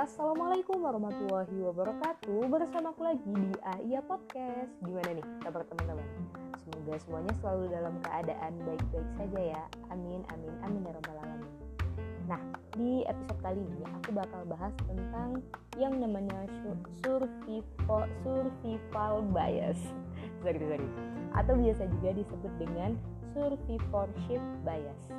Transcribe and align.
Assalamualaikum 0.00 0.80
warahmatullahi 0.80 1.60
wabarakatuh. 1.60 2.48
Bersama 2.48 2.88
aku 2.88 3.04
lagi 3.04 3.20
di 3.20 3.52
AIA 3.60 4.00
Podcast. 4.00 4.72
Gimana 4.80 5.12
nih 5.12 5.26
kabar 5.44 5.60
teman-teman? 5.68 6.08
Semoga 6.56 6.96
semuanya 7.04 7.32
selalu 7.44 7.68
dalam 7.68 7.94
keadaan 8.08 8.52
baik-baik 8.64 9.04
saja 9.20 9.60
ya. 9.60 9.62
Amin, 9.92 10.24
amin, 10.32 10.56
amin 10.64 10.88
ya 10.88 10.96
rabbal 10.96 11.20
alamin. 11.20 11.52
Nah, 12.32 12.40
di 12.80 13.04
episode 13.04 13.40
kali 13.44 13.60
ini 13.60 13.84
aku 13.92 14.16
bakal 14.16 14.40
bahas 14.48 14.72
tentang 14.88 15.44
yang 15.76 15.92
namanya 16.00 16.48
survival 17.04 18.08
bias. 19.36 19.80
Sorry, 20.40 20.64
sorry. 20.64 20.88
Atau 21.36 21.60
biasa 21.60 21.92
juga 22.00 22.16
disebut 22.16 22.52
dengan 22.56 22.96
survivorship 23.36 24.40
bias 24.64 25.12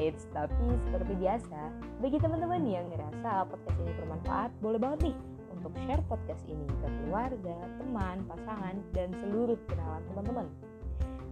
Eits, 0.00 0.24
tapi 0.32 0.80
seperti 0.88 1.12
biasa, 1.20 1.60
bagi 2.00 2.16
teman-teman 2.16 2.64
yang 2.64 2.88
ngerasa 2.88 3.44
podcast 3.52 3.76
ini 3.84 3.92
bermanfaat, 4.00 4.50
boleh 4.64 4.80
banget 4.80 5.12
nih 5.12 5.16
untuk 5.52 5.76
share 5.84 6.00
podcast 6.08 6.40
ini 6.48 6.64
ke 6.80 6.88
keluarga, 7.04 7.56
teman, 7.76 8.24
pasangan, 8.24 8.80
dan 8.96 9.12
seluruh 9.20 9.60
kenalan 9.68 10.00
teman-teman. 10.08 10.46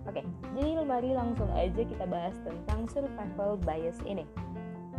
Oke, 0.05 0.21
jadi 0.53 0.85
mari 0.85 1.17
langsung 1.17 1.49
aja 1.57 1.81
kita 1.81 2.05
bahas 2.05 2.37
tentang 2.45 2.85
survival 2.93 3.57
bias 3.65 3.97
ini. 4.05 4.29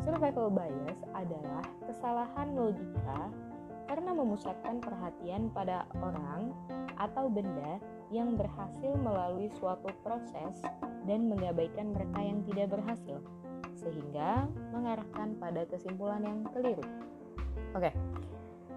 Survival 0.02 0.50
bias 0.50 1.00
adalah 1.14 1.66
kesalahan 1.86 2.50
logika 2.58 3.30
karena 3.86 4.12
memusatkan 4.18 4.82
perhatian 4.82 5.54
pada 5.54 5.86
orang 6.02 6.54
atau 6.98 7.30
benda 7.30 7.78
yang 8.10 8.34
berhasil 8.34 8.98
melalui 8.98 9.50
suatu 9.62 9.94
proses 10.02 10.62
dan 11.06 11.30
mengabaikan 11.30 11.94
mereka 11.94 12.18
yang 12.22 12.42
tidak 12.50 12.74
berhasil 12.74 13.18
sehingga 13.80 14.46
mengarahkan 14.76 15.40
pada 15.40 15.64
kesimpulan 15.72 16.20
yang 16.22 16.44
keliru. 16.52 16.84
Oke, 17.72 17.96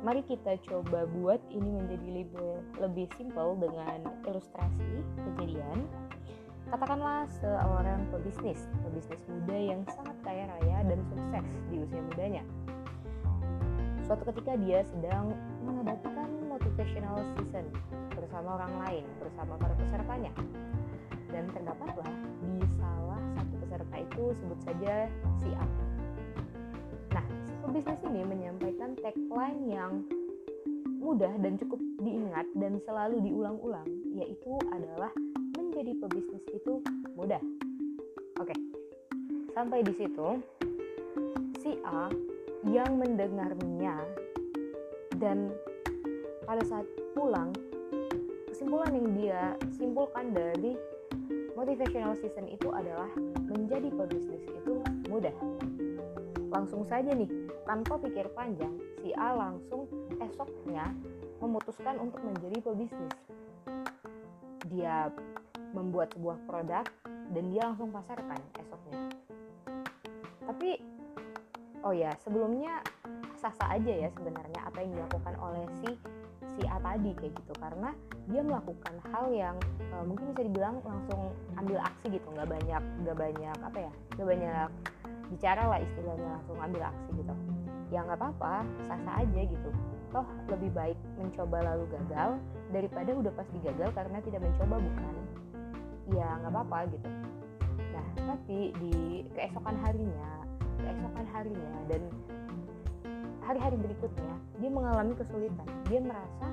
mari 0.06 0.22
kita 0.24 0.56
coba 0.70 1.04
buat 1.10 1.42
ini 1.50 1.68
menjadi 1.82 2.08
lebih, 2.22 2.52
lebih 2.78 3.06
simpel 3.18 3.58
dengan 3.58 4.06
ilustrasi 4.27 5.02
kejadian. 5.27 5.84
Katakanlah 6.72 7.28
seorang 7.36 8.08
pebisnis, 8.08 8.64
pebisnis 8.80 9.20
muda 9.28 9.58
yang 9.58 9.84
sangat 9.92 10.16
kaya 10.24 10.48
raya 10.48 10.78
dan 10.88 10.98
sukses 11.12 11.44
di 11.68 11.77
usia 11.84 12.00
mudanya. 12.00 12.42
Suatu 14.08 14.24
ketika 14.32 14.56
dia 14.56 14.80
sedang 14.88 15.36
mengadakan 15.62 16.28
motivational 16.48 17.20
season 17.36 17.68
bersama 18.16 18.56
orang 18.56 18.72
lain, 18.88 19.05
bersama 19.20 19.60
para 19.60 19.77
pesertanya. 19.77 20.32
Dan 21.32 21.44
terdapatlah 21.52 22.12
di 22.40 22.56
salah 22.77 23.11
peserta 23.92 24.08
itu 24.08 24.24
sebut 24.40 24.58
saja 24.64 24.94
si 25.44 25.48
A. 25.52 25.66
Nah, 27.12 27.24
pebisnis 27.68 28.00
ini 28.08 28.22
menyampaikan 28.24 28.96
tagline 28.96 29.62
yang 29.68 29.92
mudah 30.96 31.32
dan 31.44 31.60
cukup 31.60 31.76
diingat 32.00 32.46
dan 32.56 32.80
selalu 32.88 33.20
diulang-ulang, 33.20 33.84
yaitu 34.16 34.56
adalah 34.72 35.12
menjadi 35.58 35.92
pebisnis 36.00 36.44
itu 36.56 36.80
mudah. 37.18 37.42
Oke, 38.40 38.56
sampai 39.52 39.84
di 39.84 39.92
situ 39.92 40.40
si 41.60 41.77
A 41.84 42.08
yang 42.64 42.96
mendengarnya 42.96 44.00
dan 45.20 45.52
pada 46.48 46.62
saat 46.64 46.86
pulang 47.12 47.52
kesimpulan 48.48 48.90
yang 48.94 49.08
dia 49.20 49.42
simpulkan 49.77 50.32
dari 50.32 50.74
motivational 51.55 52.17
season 52.17 52.48
itu 52.48 52.69
adalah 52.72 53.08
menjadi 53.48 53.89
pebisnis 53.92 54.45
itu 54.48 54.81
mudah. 55.08 55.34
Langsung 56.53 56.84
saja 56.84 57.17
nih, 57.17 57.28
tanpa 57.64 57.97
pikir 57.97 58.28
panjang, 58.36 58.77
si 59.00 59.12
A 59.17 59.33
langsung 59.33 59.89
esoknya 60.20 60.92
memutuskan 61.41 61.96
untuk 61.96 62.20
menjadi 62.20 62.61
pebisnis. 62.61 63.14
Dia 64.68 65.08
membuat 65.73 66.12
sebuah 66.12 66.36
produk 66.45 66.85
dan 67.33 67.45
dia 67.48 67.62
langsung 67.73 67.89
pasarkan 67.89 68.36
esoknya. 68.61 69.01
Tapi, 70.45 70.70
oh 71.89 71.96
ya, 71.96 72.12
sebelumnya 72.20 72.85
sah-sah 73.41 73.74
aja 73.74 74.07
ya 74.07 74.08
sebenarnya 74.14 74.61
apa 74.62 74.79
yang 74.86 74.95
dilakukan 74.95 75.35
oleh 75.42 75.64
si 75.83 75.91
si 76.58 76.63
A 76.68 76.77
tadi 76.80 77.11
kayak 77.17 77.33
gitu. 77.36 77.52
Karena 77.58 77.90
dia 78.29 78.42
melakukan 78.45 78.95
hal 79.11 79.24
yang 79.33 79.57
uh, 79.92 80.05
mungkin 80.05 80.33
bisa 80.33 80.42
dibilang 80.46 80.80
langsung 80.85 81.33
ambil 81.57 81.79
aksi 81.80 82.07
gitu. 82.13 82.27
Nggak 82.33 82.48
banyak 82.48 82.83
nggak 83.05 83.17
banyak 83.17 83.57
apa 83.63 83.79
ya 83.79 83.92
nggak 84.17 84.29
banyak 84.29 84.68
bicara 85.33 85.62
lah 85.64 85.79
istilahnya 85.80 86.29
langsung 86.39 86.57
ambil 86.61 86.83
aksi 86.89 87.11
gitu. 87.17 87.35
Ya 87.92 87.98
nggak 88.05 88.18
apa-apa 88.20 88.55
sah-sah 88.89 89.14
aja 89.24 89.41
gitu. 89.48 89.70
Toh 90.12 90.27
lebih 90.52 90.70
baik 90.77 90.98
mencoba 91.17 91.58
lalu 91.64 91.85
gagal 91.89 92.36
daripada 92.68 93.11
udah 93.17 93.33
pasti 93.33 93.57
gagal 93.64 93.91
karena 93.96 94.18
tidak 94.20 94.41
mencoba 94.45 94.77
bukan? 94.77 95.14
Ya 96.12 96.29
nggak 96.45 96.52
apa-apa 96.52 96.79
gitu. 96.92 97.08
Nah 97.92 98.07
tapi 98.17 98.77
di 98.77 99.24
keesokan 99.33 99.77
harinya 99.80 100.42
keesokan 100.83 101.27
harinya 101.30 101.73
dan 101.86 102.02
hari-hari 103.47 103.77
berikutnya 103.79 104.35
dia 104.63 104.70
mengalami 104.70 105.14
kesulitan. 105.19 105.69
Dia 105.91 106.01
merasa 106.03 106.47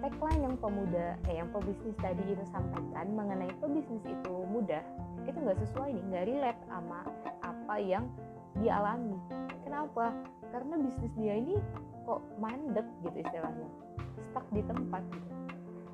tagline 0.00 0.42
yang 0.48 0.56
pemuda 0.56 1.16
eh 1.28 1.36
yang 1.36 1.48
pebisnis 1.52 1.96
tadi 2.00 2.24
itu 2.24 2.44
sampaikan 2.48 3.12
mengenai 3.12 3.52
pebisnis 3.60 4.00
itu 4.08 4.34
mudah 4.48 4.80
itu 5.28 5.36
nggak 5.36 5.60
sesuai 5.60 5.92
nih 5.92 6.04
nggak 6.08 6.24
relate 6.24 6.60
sama 6.68 7.04
apa 7.44 7.74
yang 7.80 8.04
dia 8.60 8.80
alami. 8.80 9.16
Kenapa? 9.64 10.12
Karena 10.50 10.74
bisnis 10.80 11.12
dia 11.14 11.36
ini 11.36 11.56
kok 12.08 12.24
mandek 12.40 12.86
gitu 13.04 13.16
istilahnya 13.20 13.68
stuck 14.32 14.46
di 14.50 14.62
tempat 14.64 15.02
gitu. 15.12 15.30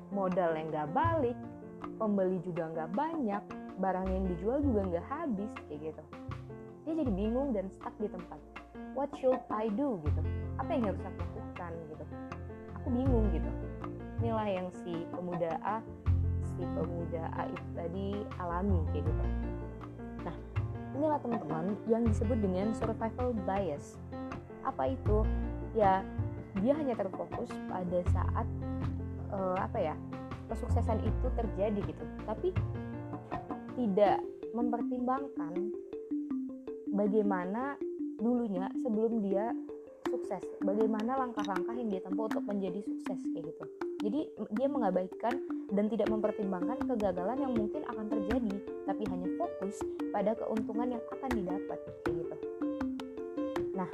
modal 0.07 0.55
yang 0.55 0.71
nggak 0.71 0.87
balik 0.95 1.35
pembeli 1.99 2.39
juga 2.47 2.71
nggak 2.71 2.89
banyak 2.95 3.43
barang 3.77 4.07
yang 4.07 4.23
dijual 4.25 4.63
juga 4.63 4.81
nggak 4.87 5.05
habis 5.05 5.51
kayak 5.67 5.91
gitu. 5.91 6.03
Dia 6.87 6.93
jadi 7.03 7.11
bingung 7.11 7.51
dan 7.51 7.67
stuck 7.77 7.91
di 7.99 8.07
tempat 8.07 8.39
what 8.97 9.13
should 9.21 9.37
I 9.53 9.69
do 9.77 10.01
gitu. 10.01 10.21
Apa 10.57 10.73
yang 10.73 10.89
harus 10.89 11.05
aku 11.05 11.21
lakukan 11.21 11.71
gitu. 11.93 12.03
Aku 12.81 12.87
bingung 12.89 13.29
gitu. 13.29 13.49
Inilah 14.25 14.49
yang 14.49 14.67
si 14.81 15.05
pemuda 15.13 15.61
A 15.61 15.77
si 16.41 16.65
pemuda 16.65 17.29
A 17.37 17.45
itu 17.45 17.67
tadi 17.77 18.07
alami 18.41 18.81
kayak 18.89 19.05
gitu. 19.05 19.23
Nah 20.25 20.35
inilah 20.97 21.21
teman-teman 21.21 21.65
yang 21.85 22.01
disebut 22.09 22.41
dengan 22.41 22.73
survival 22.73 23.37
bias. 23.45 24.01
Apa 24.65 24.89
itu? 24.89 25.21
Ya 25.77 26.01
dia 26.57 26.73
hanya 26.73 26.97
terfokus 26.97 27.53
pada 27.69 27.99
saat 28.09 28.47
uh, 29.29 29.61
apa 29.61 29.77
ya 29.77 29.95
kesuksesan 30.49 31.05
itu 31.05 31.27
terjadi 31.37 31.85
gitu. 31.85 32.03
Tapi 32.25 32.49
tidak 33.77 34.25
mempertimbangkan 34.57 35.69
bagaimana 36.89 37.77
dulunya 38.17 38.67
sebelum 38.81 39.21
dia 39.21 39.53
sukses. 40.07 40.43
Bagaimana 40.63 41.19
langkah-langkah 41.19 41.75
yang 41.75 41.89
dia 41.91 42.01
tempuh 42.01 42.31
untuk 42.31 42.43
menjadi 42.47 42.79
sukses 42.81 43.19
kayak 43.35 43.51
gitu. 43.53 43.65
Jadi 44.07 44.19
dia 44.55 44.67
mengabaikan 44.69 45.33
dan 45.73 45.85
tidak 45.91 46.07
mempertimbangkan 46.07 46.79
kegagalan 46.87 47.37
yang 47.43 47.53
mungkin 47.53 47.81
akan 47.91 48.05
terjadi 48.07 48.55
tapi 48.87 49.03
hanya 49.09 49.27
fokus 49.35 49.75
pada 50.15 50.31
keuntungan 50.37 50.95
yang 50.95 51.03
akan 51.11 51.29
didapat 51.35 51.79
kayak 52.05 52.15
gitu. 52.23 52.35
Nah 53.75 53.89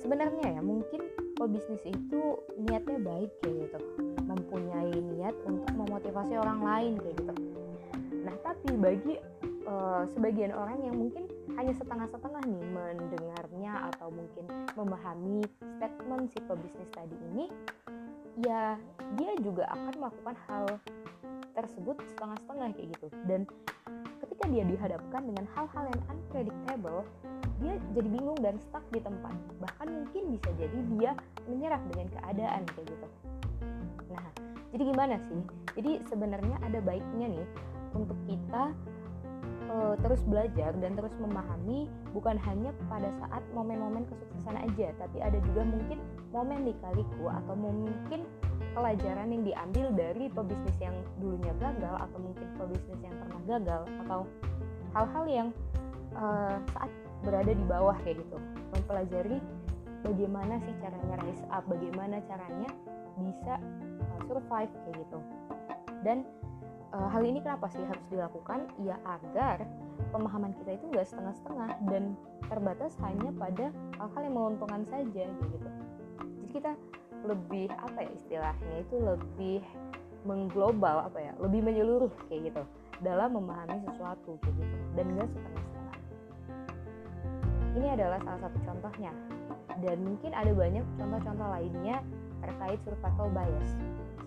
sebenarnya 0.00 0.58
ya 0.58 0.60
mungkin 0.64 1.00
pebisnis 1.36 1.82
itu 1.84 2.22
niatnya 2.56 2.98
baik 3.04 3.30
kayak 3.44 3.68
gitu. 3.68 3.78
Mempunyai 4.24 4.94
niat 4.96 5.36
untuk 5.44 5.70
memotivasi 5.76 6.34
orang 6.40 6.60
lain 6.62 6.92
kayak 7.04 7.16
gitu. 7.20 7.34
Nah 8.24 8.34
tapi 8.40 8.70
bagi 8.80 9.14
uh, 9.68 10.08
sebagian 10.14 10.54
orang 10.56 10.78
yang 10.80 10.96
mungkin 10.96 11.28
hanya 11.54 11.74
setengah-setengah 11.76 12.42
nih 12.50 12.64
mendengarnya 12.74 13.72
atau 13.94 14.10
mungkin 14.10 14.44
memahami 14.74 15.42
statement 15.78 16.24
si 16.34 16.38
pebisnis 16.42 16.90
tadi 16.90 17.16
ini 17.34 17.46
ya 18.42 18.74
dia 19.14 19.32
juga 19.38 19.70
akan 19.70 19.94
melakukan 20.02 20.36
hal 20.50 20.66
tersebut 21.54 21.96
setengah-setengah 22.14 22.68
kayak 22.74 22.88
gitu. 22.98 23.06
Dan 23.30 23.46
ketika 24.18 24.44
dia 24.50 24.64
dihadapkan 24.66 25.22
dengan 25.22 25.46
hal-hal 25.54 25.84
yang 25.86 26.02
unpredictable 26.10 27.06
dia 27.62 27.78
jadi 27.94 28.08
bingung 28.10 28.38
dan 28.42 28.58
stuck 28.58 28.82
di 28.90 28.98
tempat. 28.98 29.34
Bahkan 29.62 29.86
mungkin 29.86 30.22
bisa 30.34 30.50
jadi 30.58 30.78
dia 30.98 31.12
menyerah 31.46 31.80
dengan 31.94 32.06
keadaan 32.18 32.62
kayak 32.74 32.86
gitu. 32.90 33.06
Nah 34.10 34.26
jadi 34.74 34.82
gimana 34.90 35.16
sih? 35.30 35.40
Jadi 35.78 36.02
sebenarnya 36.10 36.58
ada 36.66 36.82
baiknya 36.82 37.38
nih 37.38 37.48
untuk 37.94 38.18
kita 38.26 38.74
uh, 39.70 39.94
terus 40.00 40.20
belajar 40.26 40.72
dan 40.78 40.92
terus 40.96 41.14
memahami 41.20 41.88
bukan 42.12 42.36
hanya 42.40 42.70
pada 42.88 43.08
saat 43.24 43.42
momen-momen 43.52 44.04
kesuksesan 44.08 44.56
aja 44.60 44.88
tapi 45.00 45.18
ada 45.20 45.38
juga 45.52 45.62
mungkin 45.64 45.98
momen 46.34 46.68
di 46.68 46.74
kaliku 46.82 47.30
atau 47.30 47.54
mungkin 47.56 48.26
pelajaran 48.74 49.30
yang 49.30 49.42
diambil 49.46 49.86
dari 49.94 50.26
pebisnis 50.28 50.76
yang 50.82 50.96
dulunya 51.22 51.54
gagal 51.62 51.94
atau 51.94 52.18
mungkin 52.18 52.46
pebisnis 52.58 53.00
yang 53.00 53.14
pernah 53.22 53.40
gagal 53.46 53.82
atau 54.04 54.20
hal-hal 54.94 55.24
yang 55.30 55.48
uh, 56.18 56.58
saat 56.74 56.90
berada 57.22 57.52
di 57.54 57.64
bawah 57.64 57.96
kayak 58.02 58.20
gitu. 58.20 58.36
Mempelajari 58.74 59.38
bagaimana 60.04 60.60
sih 60.66 60.74
caranya 60.82 61.16
rise 61.24 61.44
up 61.48 61.64
bagaimana 61.70 62.20
caranya 62.28 62.70
bisa 63.16 63.54
uh, 64.12 64.20
survive 64.26 64.70
kayak 64.70 64.96
gitu. 65.06 65.18
Dan 66.04 66.26
uh, 66.94 67.08
hal 67.10 67.22
ini 67.26 67.42
kenapa 67.42 67.66
sih 67.74 67.82
harus 67.82 68.06
dilakukan? 68.08 68.70
Ya 68.86 68.96
agar 69.02 69.66
pemahaman 70.14 70.54
kita 70.62 70.78
itu 70.78 70.84
nggak 70.94 71.06
setengah-setengah 71.10 71.70
dan 71.90 72.14
terbatas 72.46 72.94
hanya 73.02 73.34
pada 73.34 73.66
hal-hal 73.98 74.22
yang 74.22 74.34
menguntungkan 74.38 74.82
saja 74.86 75.24
gitu. 75.26 75.68
Jadi 76.22 76.48
kita 76.54 76.72
lebih 77.24 77.72
apa 77.74 77.98
ya 78.04 78.10
istilahnya 78.14 78.74
itu 78.84 78.96
lebih 79.00 79.60
mengglobal 80.24 81.08
apa 81.08 81.18
ya 81.20 81.32
lebih 81.40 81.60
menyeluruh 81.64 82.12
kayak 82.28 82.52
gitu 82.52 82.62
dalam 83.00 83.36
memahami 83.36 83.80
sesuatu 83.88 84.36
kayak 84.40 84.54
gitu 84.56 84.76
dan 84.94 85.04
nggak 85.18 85.28
setengah-setengah. 85.28 85.98
Ini 87.74 87.86
adalah 87.98 88.18
salah 88.22 88.40
satu 88.46 88.58
contohnya. 88.62 89.12
Dan 89.82 90.06
mungkin 90.06 90.30
ada 90.30 90.54
banyak 90.54 90.86
contoh-contoh 90.94 91.48
lainnya 91.50 91.98
terkait 92.38 92.78
survival 92.86 93.28
bias. 93.34 93.70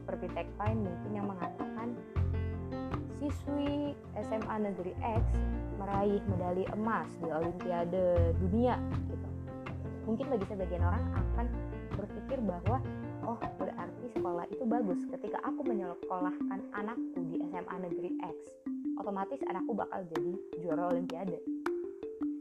Seperti 0.04 0.28
tagline 0.36 0.80
mungkin 0.84 1.12
yang 1.16 1.28
mengatakan 1.32 1.96
siswi 3.18 3.98
SMA 4.30 4.56
Negeri 4.62 4.94
X 5.02 5.26
meraih 5.78 6.22
medali 6.30 6.64
emas 6.74 7.10
di 7.22 7.30
Olimpiade 7.30 8.34
Dunia 8.38 8.78
gitu. 9.10 9.28
Mungkin 10.06 10.26
bagi 10.32 10.46
sebagian 10.48 10.84
orang 10.86 11.04
akan 11.14 11.46
berpikir 11.98 12.40
bahwa 12.46 12.78
oh 13.26 13.40
berarti 13.60 14.06
sekolah 14.14 14.46
itu 14.54 14.64
bagus 14.64 15.02
ketika 15.10 15.42
aku 15.44 15.62
menyekolahkan 15.66 16.60
anakku 16.78 17.20
di 17.34 17.42
SMA 17.50 17.76
Negeri 17.84 18.12
X 18.24 18.38
otomatis 18.98 19.42
anakku 19.46 19.78
bakal 19.78 20.02
jadi 20.14 20.34
juara 20.62 20.90
Olimpiade. 20.94 21.38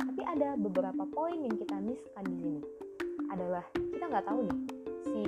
Tapi 0.01 0.23
ada 0.25 0.57
beberapa 0.57 1.05
poin 1.13 1.37
yang 1.37 1.57
kita 1.57 1.77
miskan 1.85 2.25
di 2.25 2.37
sini 2.41 2.63
adalah 3.29 3.65
kita 3.75 4.05
nggak 4.09 4.27
tahu 4.27 4.49
nih 4.49 4.59
si 5.05 5.23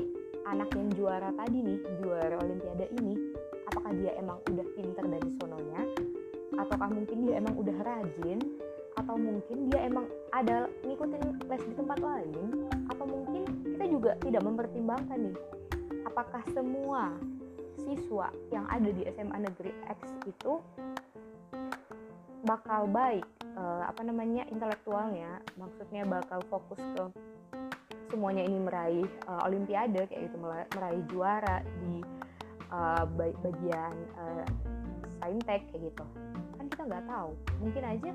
anak 0.48 0.72
yang 0.72 0.88
juara 0.96 1.28
tadi 1.36 1.58
nih 1.60 1.78
juara 2.00 2.36
Olimpiade 2.40 2.86
ini 3.00 3.14
apakah 3.88 4.04
dia 4.04 4.20
emang 4.20 4.38
udah 4.52 4.66
pinter 4.76 5.04
dari 5.08 5.30
sononya 5.40 5.80
ataukah 6.60 6.92
mungkin 6.92 7.24
dia 7.24 7.40
emang 7.40 7.56
udah 7.56 7.76
rajin 7.80 8.36
atau 9.00 9.16
mungkin 9.16 9.56
dia 9.72 9.80
emang 9.88 10.04
ada 10.36 10.68
ngikutin 10.84 11.40
les 11.48 11.64
di 11.64 11.72
tempat 11.72 11.96
lain 11.96 12.68
atau 12.92 13.04
mungkin 13.08 13.48
kita 13.64 13.84
juga 13.88 14.12
tidak 14.20 14.44
mempertimbangkan 14.44 15.32
nih 15.32 15.36
apakah 16.04 16.44
semua 16.52 17.16
siswa 17.80 18.28
yang 18.52 18.68
ada 18.68 18.92
di 18.92 19.08
SMA 19.08 19.48
Negeri 19.48 19.72
X 19.88 20.00
itu 20.28 20.60
bakal 22.44 22.92
baik 22.92 23.24
uh, 23.56 23.88
apa 23.88 24.04
namanya 24.04 24.44
intelektualnya 24.52 25.40
maksudnya 25.56 26.04
bakal 26.04 26.44
fokus 26.52 26.84
ke 26.92 27.08
semuanya 28.12 28.44
ini 28.44 28.60
meraih 28.60 29.08
uh, 29.32 29.48
olimpiade 29.48 30.04
kayak 30.12 30.28
gitu 30.28 30.36
meraih 30.76 31.00
juara 31.08 31.64
di 31.80 32.04
uh, 32.72 33.04
bagian 33.16 33.94
uh, 34.18 34.44
saintek 35.20 35.68
kayak 35.72 35.92
gitu. 35.92 36.04
Kan 36.56 36.66
kita 36.70 36.82
nggak 36.88 37.04
tahu. 37.06 37.30
Mungkin 37.60 37.82
aja 37.84 38.10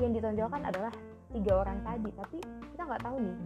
yang 0.00 0.12
ditonjolkan 0.16 0.62
adalah 0.64 0.92
tiga 1.30 1.62
orang 1.62 1.78
tadi 1.86 2.10
tapi 2.18 2.38
kita 2.74 2.82
nggak 2.84 3.02
tahu 3.06 3.16
nih 3.22 3.36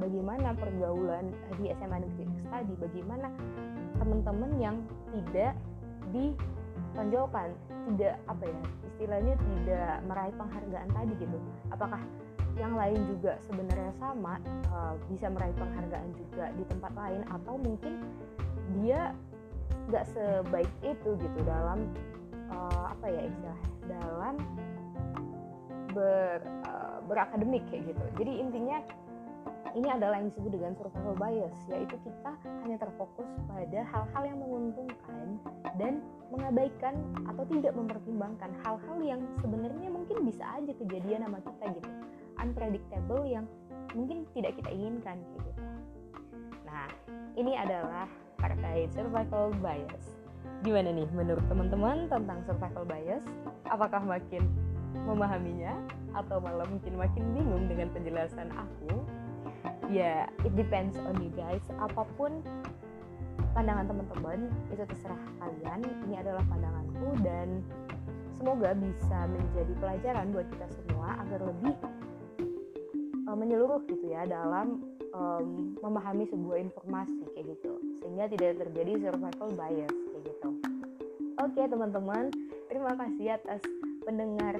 bagaimana 0.00 0.48
pergaulan 0.56 1.24
di 1.60 1.68
SMA 1.76 1.98
negeri 2.00 2.24
X 2.24 2.40
tadi 2.48 2.72
bagaimana 2.80 3.28
teman-teman 4.00 4.50
yang 4.56 4.76
tidak 5.12 5.52
ditonjolkan 6.14 7.52
tidak 7.92 8.16
apa 8.24 8.44
ya 8.48 8.62
istilahnya 8.88 9.34
tidak 9.36 9.92
meraih 10.08 10.34
penghargaan 10.36 10.88
tadi 10.92 11.12
gitu. 11.20 11.38
Apakah 11.72 12.00
yang 12.58 12.76
lain 12.76 13.00
juga 13.08 13.40
sebenarnya 13.48 13.92
sama 13.96 14.36
uh, 14.68 14.94
bisa 15.08 15.32
meraih 15.32 15.56
penghargaan 15.56 16.10
juga 16.16 16.44
di 16.56 16.64
tempat 16.68 16.92
lain 16.92 17.22
atau 17.32 17.54
mungkin 17.56 17.92
dia 18.80 19.16
nggak 19.90 20.06
sebaik 20.14 20.70
itu 20.86 21.10
gitu 21.18 21.38
dalam 21.42 21.90
uh, 22.54 22.94
apa 22.94 23.06
ya 23.10 23.22
istilah 23.26 23.60
dalam 23.90 24.34
ber 25.90 26.40
uh, 26.70 26.98
berakademik 27.10 27.66
kayak 27.68 27.90
gitu. 27.90 28.04
Jadi 28.22 28.32
intinya 28.38 28.78
ini 29.74 29.86
adalah 29.86 30.18
yang 30.18 30.30
disebut 30.34 30.50
dengan 30.50 30.72
survival 30.78 31.14
bias 31.18 31.58
yaitu 31.70 31.96
kita 32.02 32.32
hanya 32.66 32.76
terfokus 32.78 33.26
pada 33.46 33.80
hal-hal 33.86 34.22
yang 34.26 34.38
menguntungkan 34.42 35.26
dan 35.78 36.02
mengabaikan 36.30 36.94
atau 37.26 37.44
tidak 37.46 37.74
mempertimbangkan 37.74 38.50
hal-hal 38.66 38.98
yang 39.02 39.20
sebenarnya 39.38 39.88
mungkin 39.90 40.26
bisa 40.26 40.42
aja 40.58 40.72
kejadian 40.74 41.26
sama 41.26 41.38
kita 41.42 41.64
gitu. 41.78 41.90
Unpredictable 42.40 43.22
yang 43.26 43.44
mungkin 43.94 44.26
tidak 44.34 44.58
kita 44.58 44.70
inginkan 44.70 45.18
kayak 45.22 45.42
gitu. 45.50 45.62
Nah 46.66 46.86
ini 47.38 47.52
adalah 47.54 48.06
terkait 48.40 48.88
survival 48.96 49.52
bias. 49.60 50.16
Gimana 50.60 50.92
nih 50.92 51.08
menurut 51.16 51.44
teman-teman 51.48 52.08
tentang 52.08 52.40
survival 52.44 52.84
bias? 52.84 53.24
Apakah 53.68 54.02
makin 54.04 54.44
memahaminya 55.06 55.76
atau 56.12 56.42
malah 56.42 56.66
mungkin 56.66 56.98
makin 56.98 57.24
bingung 57.32 57.64
dengan 57.70 57.88
penjelasan 57.94 58.50
aku? 58.52 59.04
Ya, 59.90 60.28
yeah, 60.28 60.46
it 60.46 60.52
depends 60.54 60.96
on 61.00 61.16
you 61.18 61.32
guys. 61.34 61.64
Apa 61.80 62.06
pun 62.14 62.44
pandangan 63.52 63.88
teman-teman 63.90 64.52
itu 64.70 64.82
terserah 64.84 65.20
kalian. 65.40 65.80
Ini 66.06 66.14
adalah 66.22 66.44
pandanganku 66.46 67.08
dan 67.24 67.64
semoga 68.38 68.72
bisa 68.72 69.18
menjadi 69.28 69.72
pelajaran 69.80 70.26
buat 70.32 70.46
kita 70.48 70.66
semua 70.72 71.18
agar 71.20 71.40
lebih 71.44 71.74
uh, 73.28 73.36
menyeluruh 73.36 73.84
gitu 73.88 74.06
ya 74.10 74.24
dalam 74.24 74.80
um, 75.14 75.74
memahami 75.80 76.24
sebuah 76.28 76.58
informasi 76.60 77.22
kayak 77.34 77.56
gitu. 77.56 77.72
Sehingga 78.02 78.30
tidak 78.30 78.60
terjadi 78.66 79.10
survival 79.10 79.48
bias 79.54 79.94
kayak 79.94 80.22
gitu. 80.26 80.48
Oke 81.40 81.62
teman-teman. 81.66 82.24
Terima 82.70 82.92
kasih 82.94 83.34
atas 83.34 83.60
pendengar 84.06 84.54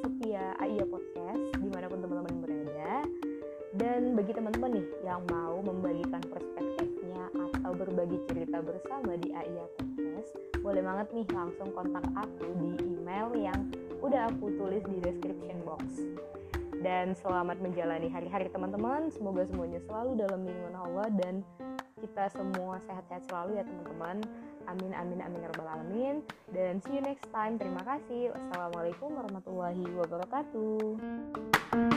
setia 0.00 0.56
AIA 0.62 0.84
Podcast 0.88 1.44
di 1.60 1.68
mana 1.68 1.86
pun 1.90 2.00
teman-teman 2.00 2.34
berada. 2.40 3.04
Dan 3.70 4.18
bagi 4.18 4.32
teman-teman 4.34 4.82
nih 4.82 4.86
yang 5.06 5.22
mau 5.30 5.62
membagikan 5.62 6.22
perspektifnya 6.26 7.30
atau 7.36 7.70
berbagi 7.76 8.18
cerita 8.26 8.58
bersama 8.58 9.14
di 9.20 9.30
AIA 9.30 9.66
Podcast 9.78 9.90
boleh 10.60 10.82
banget 10.84 11.08
nih 11.16 11.26
langsung 11.32 11.68
kontak 11.72 12.04
aku 12.12 12.46
di 12.60 12.70
email 12.84 13.32
yang 13.32 13.60
udah 14.04 14.28
aku 14.28 14.52
tulis 14.60 14.84
di 14.84 14.96
description 15.00 15.56
box 15.64 15.82
dan 16.80 17.12
selamat 17.12 17.60
menjalani 17.60 18.08
hari-hari 18.08 18.48
teman-teman. 18.48 19.12
Semoga 19.12 19.44
semuanya 19.46 19.80
selalu 19.84 20.16
dalam 20.24 20.48
lindungan 20.48 20.76
Allah 20.80 21.08
dan 21.20 21.44
kita 22.00 22.32
semua 22.32 22.80
sehat-sehat 22.88 23.28
selalu 23.28 23.60
ya 23.60 23.64
teman-teman. 23.68 24.24
Amin 24.68 24.92
amin 24.96 25.20
amin 25.20 25.44
ya 25.44 25.48
rabbal 25.52 25.68
alamin. 25.68 26.24
Dan 26.52 26.80
see 26.80 26.96
you 26.96 27.04
next 27.04 27.28
time. 27.28 27.60
Terima 27.60 27.84
kasih. 27.84 28.32
Wassalamualaikum 28.32 29.12
warahmatullahi 29.12 29.84
wabarakatuh 30.00 31.89